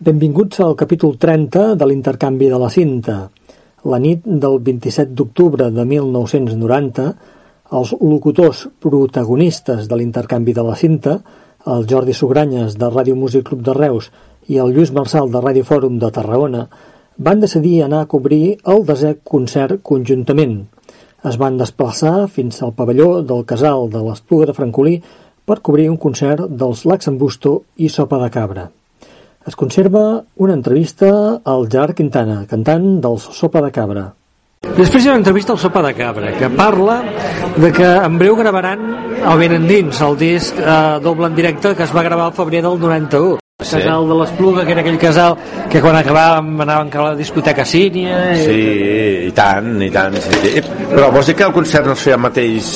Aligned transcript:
Benvinguts 0.00 0.62
al 0.64 0.78
capítol 0.80 1.18
30 1.20 1.74
de 1.76 1.84
l'intercanvi 1.84 2.46
de 2.48 2.58
la 2.60 2.70
cinta. 2.72 3.16
La 3.92 3.98
nit 4.00 4.22
del 4.24 4.54
27 4.64 5.12
d'octubre 5.12 5.66
de 5.76 5.84
1990, 5.90 7.04
els 7.80 7.92
locutors 8.00 8.62
protagonistes 8.80 9.90
de 9.90 9.98
l'intercanvi 10.00 10.54
de 10.56 10.64
la 10.64 10.78
cinta, 10.82 11.18
el 11.74 11.84
Jordi 11.90 12.16
Sugranyes 12.16 12.78
de 12.80 12.88
Ràdio 12.88 13.18
Músic 13.24 13.44
Club 13.50 13.60
de 13.68 13.76
Reus 13.76 14.08
i 14.48 14.56
el 14.64 14.72
Lluís 14.72 14.94
Marçal 14.96 15.28
de 15.28 15.44
Ràdio 15.44 15.68
Fòrum 15.68 16.00
de 16.00 16.12
Tarragona, 16.16 16.64
van 17.18 17.44
decidir 17.44 17.82
anar 17.84 18.00
a 18.06 18.10
cobrir 18.16 18.56
el 18.64 18.88
desè 18.88 19.18
concert 19.20 19.84
conjuntament. 19.84 20.62
Es 21.28 21.36
van 21.36 21.60
desplaçar 21.60 22.24
fins 22.40 22.64
al 22.64 22.72
pavelló 22.72 23.20
del 23.20 23.44
casal 23.44 23.90
de 23.92 24.00
l'Espluga 24.08 24.48
de 24.48 24.56
Francolí 24.64 24.98
per 25.44 25.60
cobrir 25.60 25.90
un 25.92 26.00
concert 26.00 26.48
dels 26.48 26.88
Laxambusto 26.88 27.58
i 27.76 27.92
Sopa 27.92 28.24
de 28.24 28.32
Cabra 28.32 28.70
es 29.46 29.56
conserva 29.56 30.22
una 30.36 30.54
entrevista 30.54 31.40
al 31.44 31.68
Gerard 31.70 31.94
Quintana, 31.94 32.44
cantant 32.48 33.00
del 33.00 33.18
Sopa 33.18 33.62
de 33.64 33.72
Cabra. 33.72 34.06
Després 34.76 35.02
hi 35.02 35.08
ha 35.08 35.14
una 35.14 35.22
entrevista 35.22 35.54
al 35.56 35.60
Sopa 35.62 35.82
de 35.86 35.94
Cabra 35.96 36.34
que 36.36 36.50
parla 36.52 37.00
de 37.56 37.72
que 37.72 37.90
en 37.96 38.18
breu 38.20 38.36
gravaran 38.36 38.88
el 39.20 39.38
Ben 39.40 39.56
Endins, 39.56 40.04
el 40.04 40.18
disc 40.20 40.60
eh, 40.60 40.78
doble 41.02 41.32
en 41.32 41.38
directe 41.42 41.74
que 41.74 41.88
es 41.88 41.96
va 41.96 42.04
gravar 42.04 42.28
al 42.28 42.36
febrer 42.36 42.62
del 42.68 42.80
91 42.80 43.39
sí. 43.68 43.76
casal 43.76 44.08
de 44.08 44.16
l'Espluga, 44.20 44.64
que 44.64 44.72
era 44.74 44.82
aquell 44.84 44.98
casal 45.00 45.36
que 45.70 45.82
quan 45.82 45.98
acabàvem 45.98 46.62
anàvem 46.64 46.90
a 46.94 47.06
la 47.08 47.14
discoteca 47.18 47.64
Sínia... 47.68 48.18
I... 48.34 48.42
Sí, 48.44 48.60
i 49.28 49.32
tant, 49.36 49.72
i 49.82 49.90
tant. 49.94 50.16
Sí, 50.24 50.40
sí. 50.44 50.64
Però 50.90 51.10
vols 51.14 51.30
dir 51.30 51.36
que 51.38 51.46
el 51.48 51.54
concert 51.56 51.88
no 51.88 51.94
es 51.96 52.04
feia 52.04 52.18
al 52.18 52.24
mateix, 52.24 52.70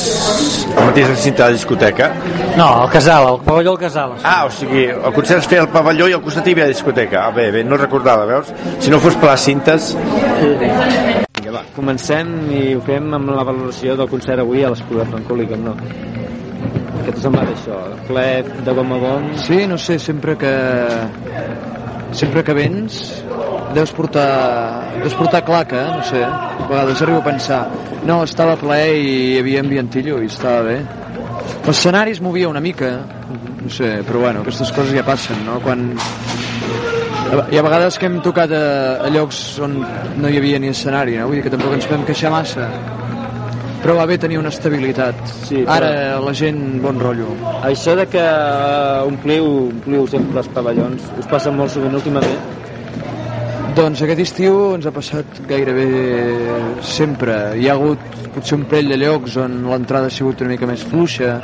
al 0.75 0.91
mateix 0.91 1.11
recinte 1.11 1.43
de 1.43 1.49
la 1.49 1.57
discoteca? 1.59 2.11
No, 2.59 2.69
el 2.85 2.91
casal, 2.93 3.29
el 3.33 3.41
pavelló 3.47 3.75
del 3.75 3.83
casal. 3.87 4.17
Ah, 4.23 4.45
o 4.47 4.53
sigui, 4.55 4.87
el 4.93 5.13
concert 5.17 5.43
es 5.43 5.51
feia 5.51 5.65
al 5.67 5.71
pavelló 5.75 6.09
i 6.11 6.17
al 6.17 6.23
costat 6.25 6.49
hi 6.49 6.57
havia 6.57 6.71
discoteca. 6.71 7.27
Ah, 7.27 7.35
bé, 7.35 7.51
bé, 7.55 7.65
no 7.67 7.81
recordava, 7.81 8.27
veus? 8.31 8.53
Si 8.79 8.93
no 8.93 9.03
fos 9.03 9.19
per 9.21 9.33
les 9.33 9.49
cintes... 9.51 9.93
Sí, 9.95 10.51
sí. 10.61 10.73
Vinga, 11.41 11.57
va, 11.59 11.65
comencem 11.77 12.35
i 12.55 12.63
ho 12.77 12.83
fem 12.87 13.11
amb 13.19 13.35
la 13.35 13.43
valoració 13.47 13.97
del 13.99 14.11
concert 14.11 14.45
avui 14.45 14.63
a 14.65 14.71
l'Espluga 14.73 15.09
Francoli, 15.11 15.49
com 15.51 15.67
no. 15.67 15.75
Què 17.05 17.13
t'ha 17.13 17.21
semblat 17.21 17.51
això? 17.53 17.81
Ple 18.09 18.27
de 18.65 18.77
gom 18.79 18.95
a 18.97 19.01
gom? 19.03 19.31
Sí, 19.45 19.65
no 19.71 19.79
sé, 19.81 19.99
sempre 20.03 20.37
que 20.41 20.55
sempre 22.15 22.45
que 22.47 22.55
vens 22.55 23.01
deus 23.75 23.91
portar, 23.91 25.01
deus 25.03 25.17
portar 25.19 25.43
claca, 25.45 25.89
no 25.97 26.03
sé, 26.07 26.23
a 26.23 26.67
vegades 26.69 27.03
arribo 27.03 27.19
a 27.19 27.27
pensar 27.27 27.65
no, 28.07 28.23
estava 28.23 28.55
ple 28.61 28.79
i 28.95 29.09
hi 29.09 29.39
havia 29.41 29.65
ambientillo 29.65 30.21
i 30.23 30.29
estava 30.31 30.63
bé 30.67 30.77
l'escenari 31.67 32.15
es 32.15 32.21
movia 32.23 32.49
una 32.49 32.63
mica 32.63 32.93
no 33.65 33.71
sé, 33.73 33.97
però 34.07 34.21
bueno, 34.27 34.45
aquestes 34.45 34.71
coses 34.77 34.95
ja 34.95 35.05
passen 35.07 35.41
no? 35.47 35.59
quan 35.65 35.87
hi 37.51 37.59
ha 37.59 37.65
vegades 37.65 37.99
que 37.99 38.07
hem 38.11 38.21
tocat 38.25 38.53
a, 38.55 38.65
a 39.07 39.11
llocs 39.13 39.41
on 39.65 39.81
no 40.21 40.31
hi 40.31 40.39
havia 40.39 40.61
ni 40.63 40.71
escenari 40.71 41.19
no? 41.19 41.27
vull 41.31 41.41
dir 41.41 41.47
que 41.47 41.55
tampoc 41.55 41.75
ens 41.79 41.89
podem 41.91 42.07
queixar 42.11 42.33
massa 42.35 42.69
però 43.85 43.99
va 43.99 44.07
bé 44.09 44.17
tenir 44.17 44.39
una 44.41 44.49
estabilitat. 44.49 45.19
Sí, 45.45 45.59
però... 45.61 45.75
Ara 45.77 46.21
la 46.25 46.33
gent, 46.33 46.61
bon 46.81 46.97
rotllo. 47.03 47.35
Això 47.69 47.93
de 47.99 48.07
que 48.09 48.23
ompliu, 49.05 49.49
ompliu 49.75 50.07
sempre 50.09 50.41
els 50.41 50.49
pavellons, 50.57 51.11
us 51.21 51.29
passa 51.29 51.53
molt 51.53 51.75
sovint 51.75 51.99
últimament? 52.01 52.39
Doncs 53.77 54.01
aquest 54.07 54.23
estiu 54.25 54.57
ens 54.79 54.89
ha 54.89 54.93
passat 54.95 55.43
gairebé 55.51 55.85
sempre. 56.81 57.37
Hi 57.61 57.69
ha 57.69 57.77
hagut 57.77 58.01
potser 58.33 58.57
un 58.57 58.65
parell 58.71 58.95
de 58.95 58.99
llocs 59.03 59.37
on 59.45 59.61
l'entrada 59.69 60.09
ha 60.09 60.17
sigut 60.17 60.41
una 60.41 60.55
mica 60.55 60.69
més 60.71 60.87
fluixa, 60.89 61.35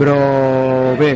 però 0.00 0.16
bé, 0.96 1.12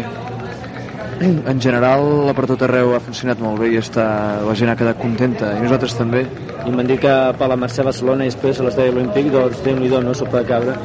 en 1.22 1.60
general 1.60 2.32
per 2.36 2.46
tot 2.50 2.64
arreu 2.66 2.94
ha 2.96 3.00
funcionat 3.02 3.40
molt 3.42 3.60
bé 3.62 3.70
i 3.72 3.78
està, 3.80 4.04
la 4.42 4.54
gent 4.58 4.72
ha 4.72 4.76
quedat 4.78 4.98
contenta 5.00 5.52
i 5.56 5.62
nosaltres 5.62 5.94
també 5.98 6.24
i 6.66 6.72
m'han 6.72 6.88
dit 6.88 7.00
que 7.02 7.12
per 7.38 7.48
la 7.50 7.58
Mercè 7.58 7.84
Barcelona 7.86 8.26
i 8.26 8.32
després 8.32 8.60
a 8.60 8.66
l'estadi 8.66 8.92
olímpic 8.94 9.30
doncs 9.34 9.62
déu 9.64 9.78
nhi 9.78 9.90
no? 9.92 10.14
Sopa 10.18 10.42
de 10.42 10.48
cabra 10.50 10.76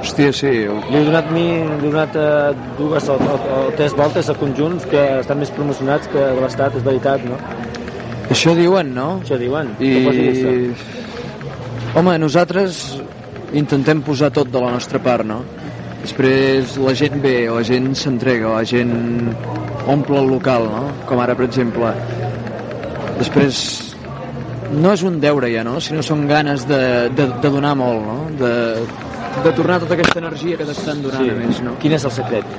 hòstia, 0.00 0.32
sí 0.36 0.52
li 0.66 1.00
he 1.00 1.04
donat, 1.06 1.30
mi, 1.32 1.46
li 1.80 1.88
he 1.88 1.92
donat 1.92 2.16
uh, 2.20 2.52
dues 2.78 3.08
o, 3.08 3.16
o, 3.16 3.38
o 3.56 3.58
tres 3.78 3.96
voltes 3.96 4.28
a 4.28 4.36
conjunts 4.38 4.86
que 4.90 5.02
estan 5.20 5.40
més 5.40 5.52
promocionats 5.56 6.10
que 6.12 6.20
de 6.20 6.44
l'estat, 6.44 6.76
és 6.76 6.86
veritat, 6.86 7.24
no? 7.24 7.40
això 8.30 8.56
diuen, 8.58 8.92
no? 8.94 9.08
això 9.24 9.40
diuen 9.40 9.74
i... 9.80 9.92
home, 11.96 12.18
nosaltres 12.20 12.98
intentem 13.56 14.02
posar 14.04 14.32
tot 14.34 14.50
de 14.52 14.60
la 14.60 14.74
nostra 14.74 15.00
part, 15.02 15.24
no? 15.24 15.42
després 16.04 16.76
la 16.78 16.94
gent 16.94 17.22
ve, 17.22 17.38
la 17.50 17.64
gent 17.66 17.94
s'entrega, 17.98 18.52
la 18.58 18.66
gent 18.68 18.92
omple 19.86 20.18
el 20.20 20.30
local, 20.30 20.68
no? 20.70 20.84
Com 21.08 21.20
ara, 21.22 21.34
per 21.38 21.46
exemple. 21.46 21.92
Després, 23.18 23.58
no 24.74 24.92
és 24.92 25.04
un 25.06 25.18
deure 25.22 25.50
ja, 25.52 25.64
no? 25.66 25.78
Sinó 25.80 26.04
són 26.06 26.26
ganes 26.30 26.66
de, 26.68 26.80
de, 27.16 27.28
de 27.42 27.52
donar 27.52 27.74
molt, 27.78 28.02
no? 28.06 28.18
De, 28.40 28.52
de 29.44 29.52
tornar 29.56 29.80
tota 29.82 29.96
aquesta 29.96 30.20
energia 30.22 30.58
que 30.60 30.66
t'estan 30.68 31.02
donant 31.04 31.24
sí. 31.24 31.32
a 31.32 31.38
més, 31.40 31.62
no? 31.64 31.76
Quin 31.82 31.96
és 31.96 32.06
el 32.08 32.14
secret? 32.18 32.56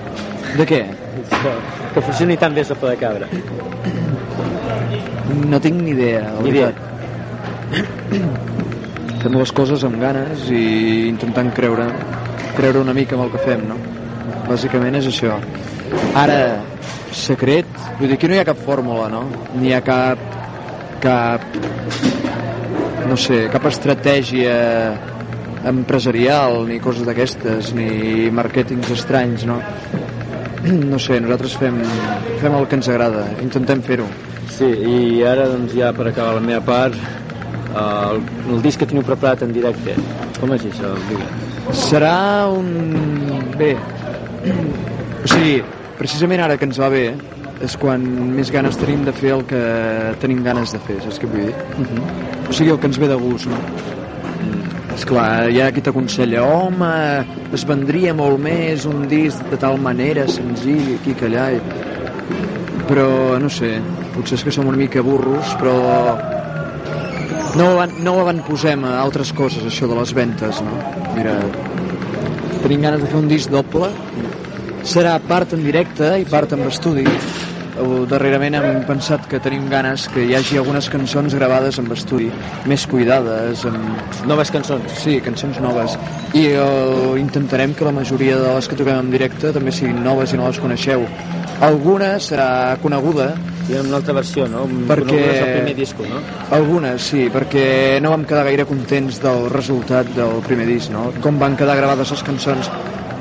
De 0.58 0.66
què? 0.68 0.82
Que, 1.94 2.02
funcioni 2.02 2.38
tan 2.40 2.56
bé 2.56 2.64
sopa 2.66 2.94
de 2.94 2.98
cabra. 3.02 3.30
No 5.48 5.60
tinc 5.62 5.82
ni 5.82 5.92
idea, 5.96 6.24
ni 6.42 6.54
idea. 6.54 6.72
Fem 9.22 9.34
les 9.34 9.52
coses 9.52 9.84
amb 9.84 10.00
ganes 10.00 10.48
i 10.54 10.64
intentant 11.10 11.50
creure 11.58 11.90
creure 12.58 12.80
una 12.80 12.94
mica 12.94 13.16
en 13.16 13.22
el 13.22 13.32
que 13.32 13.42
fem, 13.44 13.68
no? 13.70 13.76
Bàsicament 14.48 14.96
és 14.98 15.08
això. 15.12 15.36
Ara, 16.18 16.40
secret, 17.14 17.68
vull 18.00 18.10
dir, 18.10 18.18
aquí 18.18 18.30
no 18.30 18.38
hi 18.38 18.42
ha 18.42 18.48
cap 18.48 18.60
fórmula, 18.66 19.08
no? 19.12 19.26
Ni 19.58 19.72
hi 19.72 19.76
ha 19.78 19.82
cap, 19.86 20.22
cap, 21.04 21.44
no 23.08 23.18
sé, 23.20 23.46
cap 23.54 23.68
estratègia 23.70 24.56
empresarial, 25.68 26.62
ni 26.68 26.80
coses 26.84 27.08
d'aquestes, 27.08 27.74
ni 27.78 28.30
màrquetings 28.34 28.92
estranys, 28.98 29.48
no? 29.50 29.62
No 30.68 30.98
sé, 31.00 31.20
nosaltres 31.24 31.54
fem, 31.62 31.78
fem 32.42 32.56
el 32.58 32.66
que 32.68 32.76
ens 32.76 32.90
agrada, 32.92 33.22
intentem 33.44 33.80
fer-ho. 33.86 34.08
Sí, 34.52 34.68
i 34.68 34.98
ara, 35.24 35.46
doncs, 35.52 35.76
ja 35.78 35.94
per 35.96 36.10
acabar 36.10 36.34
la 36.36 36.44
meva 36.44 36.60
part, 36.66 36.98
el, 37.78 38.20
el 38.52 38.64
disc 38.66 38.82
que 38.82 38.88
teniu 38.90 39.06
preparat 39.08 39.46
en 39.46 39.54
directe, 39.56 39.96
com 40.42 40.52
és 40.58 40.66
això? 40.68 40.92
Serà 41.78 42.18
un... 42.52 42.68
bé, 43.56 43.76
o 45.24 45.30
sigui, 45.30 45.62
precisament 45.98 46.44
ara 46.46 46.58
que 46.58 46.68
ens 46.70 46.80
va 46.82 46.90
bé 46.94 47.06
és 47.66 47.76
quan 47.82 48.04
més 48.36 48.52
ganes 48.54 48.78
tenim 48.78 49.04
de 49.08 49.14
fer 49.18 49.34
el 49.34 49.44
que 49.50 49.62
tenim 50.22 50.44
ganes 50.46 50.74
de 50.76 50.82
fer, 50.86 51.00
saps 51.04 51.20
què 51.22 51.30
vull 51.30 51.48
dir? 51.48 51.56
Uh 51.78 51.82
mhm. 51.82 51.88
-huh. 51.98 52.50
O 52.50 52.54
sigui, 52.54 52.72
el 52.72 52.80
que 52.80 52.88
ens 52.88 53.00
ve 53.00 53.08
de 53.08 53.16
gust, 53.16 53.48
no? 53.48 53.58
Mm. 53.58 54.94
Esclar, 54.96 55.50
hi 55.52 55.62
ha 55.62 55.72
qui 55.72 55.82
t'aconsella, 55.82 56.44
home, 56.44 57.26
es 57.54 57.66
vendria 57.66 58.14
molt 58.14 58.40
més 58.40 58.86
un 58.86 59.08
disc 59.08 59.44
de 59.52 59.58
tal 59.58 59.78
manera, 59.78 60.28
senzill, 60.28 60.96
aquí 60.96 61.14
que 61.14 61.26
allà... 61.26 61.52
I... 61.52 61.62
Però, 62.88 63.38
no 63.38 63.50
sé, 63.50 63.82
potser 64.16 64.38
és 64.38 64.44
que 64.44 64.52
som 64.52 64.68
una 64.68 64.78
mica 64.78 65.02
burros, 65.02 65.56
però 65.60 66.18
no 67.58 67.86
no 68.00 68.14
ho 68.14 68.20
avantposem 68.22 68.86
a 68.86 69.00
altres 69.02 69.34
coses, 69.34 69.66
això 69.66 69.88
de 69.88 69.96
les 70.00 70.14
ventes, 70.14 70.62
no? 70.62 70.78
Mira, 71.16 71.36
tenim 72.62 72.82
ganes 72.82 73.02
de 73.02 73.08
fer 73.08 73.18
un 73.18 73.28
disc 73.28 73.52
doble, 73.52 73.92
serà 74.88 75.18
part 75.20 75.52
en 75.52 75.64
directe 75.66 76.14
i 76.22 76.26
part 76.28 76.54
en 76.56 76.64
estudi. 76.70 77.04
Darrerament 78.10 78.56
hem 78.58 78.80
pensat 78.88 79.28
que 79.30 79.38
tenim 79.44 79.68
ganes 79.70 80.08
que 80.10 80.24
hi 80.26 80.32
hagi 80.34 80.58
algunes 80.58 80.88
cançons 80.90 81.36
gravades 81.38 81.78
amb 81.78 81.92
estudi, 81.94 82.32
més 82.66 82.88
cuidades, 82.90 83.66
amb... 83.70 84.16
Noves 84.32 84.50
cançons? 84.56 84.96
Sí, 85.04 85.20
cançons 85.22 85.60
noves. 85.62 85.94
I 86.34 86.48
uh, 86.58 87.14
intentarem 87.20 87.76
que 87.78 87.86
la 87.86 87.94
majoria 87.94 88.40
de 88.42 88.56
les 88.56 88.72
que 88.72 88.80
toquem 88.80 88.98
en 89.04 89.14
directe 89.14 89.54
també 89.54 89.76
siguin 89.76 90.02
noves 90.08 90.34
i 90.34 90.40
no 90.40 90.48
les 90.48 90.62
coneixeu. 90.64 91.06
Alguna 91.68 92.16
serà 92.24 92.50
coneguda, 92.82 93.32
hi 93.68 93.78
ha 93.78 93.86
una 93.86 94.00
altra 94.00 94.16
versió, 94.18 94.48
no? 94.50 94.66
Perquè... 94.90 95.24
el 95.38 95.56
primer 95.60 95.78
disco, 95.78 96.08
no? 96.10 96.24
Algunes, 96.58 97.12
sí, 97.12 97.28
perquè 97.34 97.68
no 98.02 98.16
vam 98.16 98.26
quedar 98.26 98.48
gaire 98.48 98.66
contents 98.70 99.20
del 99.22 99.50
resultat 99.54 100.16
del 100.18 100.40
primer 100.48 100.70
disc, 100.70 100.94
no? 100.96 101.12
Com 101.22 101.38
van 101.42 101.60
quedar 101.60 101.78
gravades 101.78 102.16
les 102.16 102.26
cançons. 102.26 102.72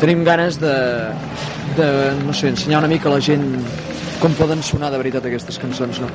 Tenim 0.00 0.24
ganes 0.26 0.58
de, 0.60 0.74
de 1.78 1.88
no 2.24 2.34
sé, 2.36 2.50
ensenyar 2.52 2.82
una 2.84 2.90
mica 2.92 3.08
a 3.10 3.16
la 3.16 3.20
gent 3.24 3.46
com 4.20 4.34
poden 4.36 4.62
sonar 4.64 4.90
de 4.92 5.00
veritat 5.00 5.28
aquestes 5.28 5.58
cançons, 5.60 6.00
no? 6.00 6.10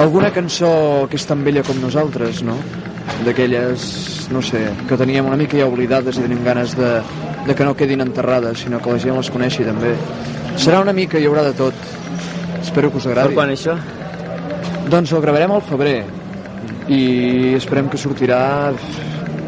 Alguna 0.00 0.30
cançó 0.34 0.70
que 1.10 1.18
és 1.18 1.26
tan 1.26 1.42
vella 1.46 1.64
com 1.66 1.78
nosaltres, 1.82 2.44
no? 2.46 2.56
D'aquelles, 3.26 3.86
no 4.30 4.42
sé, 4.42 4.62
que 4.88 4.98
teníem 4.98 5.26
una 5.26 5.38
mica 5.38 5.58
ja 5.58 5.66
oblidades 5.66 6.18
i 6.18 6.26
tenim 6.26 6.44
ganes 6.46 6.76
de, 6.78 6.92
de 7.46 7.56
que 7.56 7.66
no 7.66 7.74
quedin 7.74 8.04
enterrades, 8.06 8.62
sinó 8.62 8.78
que 8.82 8.94
la 8.94 9.02
gent 9.02 9.18
les 9.18 9.32
coneixi 9.34 9.66
també. 9.66 9.96
Serà 10.60 10.82
una 10.84 10.94
mica, 10.94 11.18
hi 11.18 11.26
haurà 11.26 11.46
de 11.48 11.56
tot 11.58 11.90
Espero 12.70 12.90
que 12.90 12.98
us 12.98 13.06
agradi. 13.08 13.32
Per 13.32 13.34
quan 13.34 13.50
això? 13.50 13.74
Doncs 14.92 15.12
el 15.16 15.22
gravarem 15.24 15.52
al 15.54 15.62
febrer 15.64 15.96
i 16.92 17.00
esperem 17.56 17.88
que 17.90 17.98
sortirà 17.98 18.40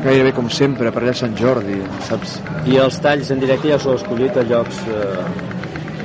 gairebé 0.04 0.32
com 0.36 0.48
sempre, 0.50 0.90
per 0.94 1.02
allà 1.02 1.14
Sant 1.16 1.34
Jordi, 1.38 1.78
saps? 2.08 2.38
I 2.68 2.78
els 2.82 2.98
talls 3.04 3.30
en 3.34 3.42
directe 3.42 3.70
ja 3.70 3.78
us 3.80 3.86
heu 3.86 3.96
escollit 3.98 4.36
a 4.36 4.44
llocs 4.48 4.80
eh, 4.90 5.26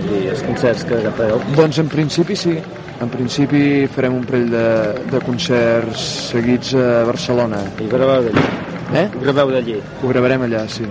i 0.08 0.28
els 0.34 0.44
concerts 0.48 0.86
que 0.88 1.00
agafeu? 1.02 1.42
Doncs 1.58 1.82
en 1.84 1.90
principi 1.92 2.38
sí. 2.38 2.58
En 2.98 3.12
principi 3.14 3.86
farem 3.94 4.16
un 4.18 4.24
parell 4.26 4.48
de, 4.50 4.64
de 5.12 5.20
concerts 5.26 6.06
seguits 6.32 6.74
a 6.78 7.04
Barcelona. 7.06 7.60
I 7.84 7.90
graveu 7.92 8.26
d'allí. 8.26 8.46
Eh? 8.96 9.06
Ho 9.14 9.22
graveu 9.22 9.52
d'allí. 9.54 9.78
Ho 10.02 10.10
gravarem 10.10 10.48
allà, 10.48 10.64
sí. 10.72 10.88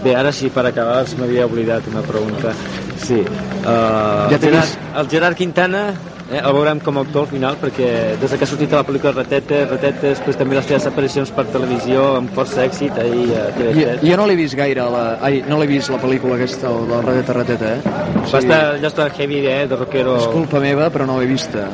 Bé, 0.00 0.14
ara 0.16 0.32
sí, 0.32 0.48
per 0.48 0.64
acabar, 0.70 1.02
m'havia 1.20 1.44
oblidat 1.44 1.84
una 1.92 2.00
pregunta. 2.06 2.54
Sí. 3.02 3.18
Uh, 3.20 4.30
Ja 4.30 4.38
el, 4.38 4.40
Gerard, 4.40 4.78
el 5.02 5.10
Gerard 5.12 5.36
Quintana 5.36 5.82
eh, 6.30 6.38
el 6.40 6.52
veurem 6.54 6.80
com 6.80 6.98
a 6.98 7.02
actor 7.04 7.22
al 7.26 7.30
final 7.32 7.56
perquè 7.60 7.90
des 8.20 8.32
que 8.34 8.44
ha 8.44 8.48
sortit 8.48 8.72
a 8.72 8.80
la 8.80 8.86
pel·lícula 8.88 9.12
Retetes, 9.16 9.68
Retetes, 9.70 10.18
després 10.18 10.38
també 10.40 10.56
les 10.58 10.66
seves 10.70 10.86
aparicions 10.90 11.30
per 11.36 11.44
televisió 11.52 12.16
amb 12.18 12.32
força 12.36 12.64
èxit 12.66 12.98
ahir 13.02 13.26
a 13.36 13.46
Jo, 13.50 13.60
TV3. 13.60 14.04
jo 14.08 14.16
no 14.20 14.26
l'he 14.30 14.36
vist 14.38 14.56
gaire, 14.58 14.86
la, 14.94 15.04
ai, 15.20 15.42
no 15.48 15.58
l'he 15.60 15.66
vist 15.70 15.90
la 15.90 15.98
pel·lícula 16.02 16.36
aquesta, 16.38 16.70
el 16.70 16.86
del 16.90 17.02
Rateta 17.08 17.32
Rateta, 17.40 17.72
eh? 17.76 17.96
O 18.20 18.26
Va 18.30 18.38
estar, 18.38 18.60
allò 18.76 18.88
està 18.92 19.08
heavy, 19.18 19.40
eh, 19.46 19.66
de 19.66 19.76
rockero. 19.76 20.16
És 20.20 20.28
culpa 20.30 20.60
meva, 20.62 20.90
però 20.90 21.06
no 21.06 21.18
l'he 21.20 21.26
vista. 21.26 21.66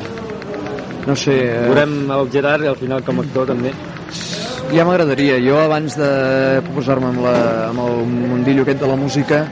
No 1.07 1.15
sé... 1.15 1.35
eh, 1.37 1.61
Veurem 1.67 2.09
el 2.11 2.29
Gerard 2.33 2.65
al 2.67 2.75
final 2.79 3.03
com 3.05 3.19
a 3.21 3.23
actor 3.23 3.47
també. 3.53 3.71
Ja 4.73 4.83
m'agradaria. 4.83 5.37
Jo 5.39 5.59
abans 5.61 5.95
de 5.95 6.09
posar-me 6.73 7.07
amb, 7.13 7.21
la, 7.23 7.35
amb 7.69 7.79
el 7.85 8.01
mundillo 8.33 8.65
aquest 8.65 8.81
de 8.81 8.89
la 8.89 8.97
música 8.99 9.45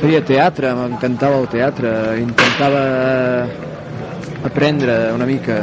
feia 0.00 0.20
teatre, 0.24 0.72
m'encantava 0.76 1.40
el 1.42 1.48
teatre, 1.52 1.90
intentava 2.20 2.84
aprendre 4.48 4.96
una 5.12 5.26
mica 5.28 5.58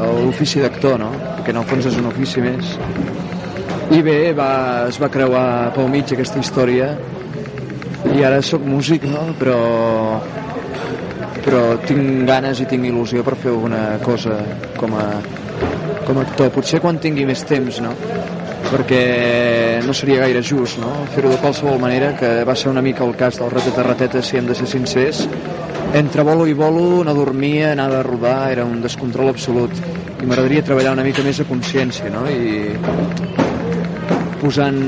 l'ofici 0.00 0.62
d'actor, 0.62 0.98
no? 1.02 1.10
Perquè 1.38 1.52
en 1.52 1.60
el 1.60 1.66
fons 1.68 1.88
és 1.90 1.96
un 1.98 2.06
ofici 2.10 2.42
més. 2.44 2.76
I 3.90 4.02
bé, 4.06 4.18
va, 4.38 4.50
es 4.88 5.00
va 5.02 5.10
creuar 5.10 5.72
pel 5.74 5.90
mig 5.90 6.12
aquesta 6.14 6.38
història 6.38 6.92
i 8.14 8.22
ara 8.24 8.38
sóc 8.42 8.62
músic, 8.64 9.04
no? 9.10 9.32
però 9.38 9.58
però 11.40 11.60
tinc 11.88 12.26
ganes 12.28 12.60
i 12.60 12.66
tinc 12.68 12.84
il·lusió 12.84 13.24
per 13.24 13.34
fer 13.40 13.50
alguna 13.50 13.82
cosa 14.04 14.36
com 14.76 14.94
a, 14.94 15.06
com 16.06 16.18
a 16.18 16.24
actor. 16.26 16.50
Potser 16.54 16.82
quan 16.84 17.00
tingui 17.00 17.24
més 17.28 17.42
temps, 17.48 17.80
no? 17.82 17.94
Perquè 18.70 19.80
no 19.82 19.92
seria 19.92 20.20
gaire 20.22 20.42
just, 20.46 20.78
no? 20.78 20.92
Fer-ho 21.10 21.32
de 21.32 21.38
qualsevol 21.42 21.80
manera, 21.82 22.12
que 22.18 22.44
va 22.46 22.54
ser 22.54 22.70
una 22.70 22.82
mica 22.82 23.02
el 23.02 23.16
cas 23.18 23.40
del 23.40 23.50
Rateta 23.50 23.82
Rateta, 23.82 24.22
si 24.22 24.38
hem 24.38 24.46
de 24.46 24.54
ser 24.54 24.68
sincers. 24.70 25.24
Entre 25.98 26.22
bolo 26.22 26.46
i 26.46 26.54
bolo 26.54 27.02
no 27.02 27.14
dormia, 27.14 27.72
anava 27.72 27.98
a 27.98 28.04
rodar, 28.06 28.52
era 28.52 28.64
un 28.64 28.78
descontrol 28.82 29.32
absolut. 29.32 29.74
I 30.20 30.28
m'agradaria 30.28 30.62
treballar 30.62 30.92
una 30.94 31.02
mica 31.02 31.24
més 31.26 31.40
a 31.42 31.48
consciència, 31.48 32.12
no? 32.14 32.22
I 32.30 32.76
posant 34.40 34.78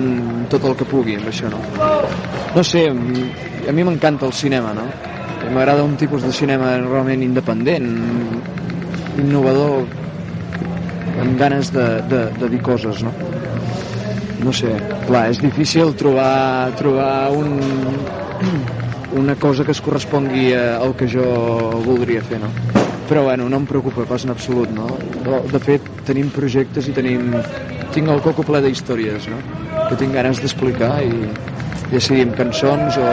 tot 0.52 0.64
el 0.68 0.76
que 0.78 0.86
pugui 0.88 1.18
amb 1.18 1.32
això, 1.32 1.50
no? 1.50 1.58
No 2.54 2.62
sé, 2.64 2.86
a 2.88 3.74
mi 3.74 3.82
m'encanta 3.82 4.28
el 4.30 4.36
cinema, 4.36 4.72
no? 4.78 4.86
M'agrada 5.52 5.82
un 5.82 5.98
tipus 5.98 6.22
de 6.22 6.30
cinema 6.32 6.76
realment 6.78 7.26
independent, 7.26 7.90
innovador, 9.18 9.82
amb 11.22 11.38
ganes 11.38 11.72
de, 11.74 11.86
de, 12.08 12.24
de 12.38 12.52
dir 12.54 12.62
coses, 12.62 13.02
no? 13.02 13.12
No 14.42 14.52
sé, 14.54 14.72
clar, 15.06 15.28
és 15.30 15.38
difícil 15.42 15.92
trobar, 15.98 16.72
trobar 16.78 17.30
un, 17.30 17.52
una 19.22 19.36
cosa 19.36 19.64
que 19.64 19.70
es 19.70 19.80
correspongui 19.80 20.50
al 20.56 20.96
que 20.98 21.06
jo 21.10 21.26
voldria 21.84 22.24
fer, 22.26 22.40
no? 22.42 22.50
Però 23.08 23.26
bueno, 23.28 23.48
no 23.52 23.60
em 23.60 23.66
preocupa 23.68 24.06
pas 24.08 24.24
en 24.24 24.32
absolut, 24.32 24.70
no? 24.74 24.88
De 25.52 25.60
fet, 25.62 25.86
tenim 26.08 26.30
projectes 26.34 26.88
i 26.88 26.96
tenim... 26.96 27.34
Tinc 27.92 28.08
el 28.08 28.22
coco 28.24 28.40
ple 28.48 28.62
d'històries, 28.64 29.28
no? 29.28 29.38
Que 29.90 29.98
tinc 30.00 30.16
ganes 30.16 30.40
d'explicar 30.40 30.94
i 31.04 31.12
ja 31.92 32.00
sigui 32.00 32.24
amb 32.24 32.38
cançons 32.38 32.96
o, 32.96 33.12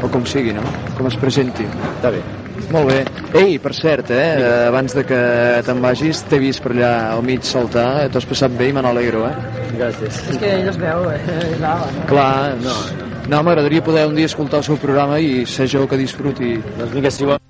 o 0.00 0.10
com 0.14 0.24
sigui, 0.24 0.56
no? 0.56 0.64
Com 0.96 1.12
es 1.12 1.20
presenti. 1.20 1.68
Està 1.98 2.14
bé. 2.16 2.24
Molt 2.74 2.90
bé. 2.90 2.98
Ei, 3.38 3.58
per 3.62 3.72
cert, 3.76 4.10
eh, 4.10 4.66
abans 4.66 4.94
de 4.96 5.04
que 5.06 5.20
te'n 5.66 5.82
vagis, 5.82 6.24
t'he 6.30 6.40
vist 6.42 6.62
per 6.64 6.72
allà 6.74 6.92
al 7.14 7.22
mig 7.26 7.46
saltar, 7.46 8.08
t'ho 8.10 8.18
has 8.18 8.28
passat 8.28 8.56
bé 8.58 8.70
i 8.70 8.76
me 8.76 8.82
n'alegro, 8.82 9.26
eh? 9.28 9.34
Gràcies. 9.76 10.22
És 10.34 10.40
que 10.42 10.52
ell 10.58 10.70
es 10.72 10.78
veu, 10.82 11.10
eh? 11.12 11.20
Clar, 11.60 11.78
Clar, 12.10 12.54
no. 12.64 12.76
No, 13.26 13.42
m'agradaria 13.42 13.82
poder 13.82 14.06
un 14.06 14.14
dia 14.18 14.30
escoltar 14.30 14.62
el 14.62 14.68
seu 14.68 14.78
programa 14.78 15.18
i 15.18 15.44
ser 15.50 15.66
jo 15.70 15.86
que 15.90 15.98
disfruti. 15.98 16.56
Doncs 16.78 16.94
vinga, 16.94 17.10
si 17.10 17.26
vol... 17.26 17.45